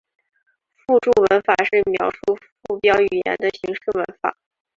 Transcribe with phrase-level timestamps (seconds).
[0.73, 4.35] 附标文法是描述附标语言的形式文法。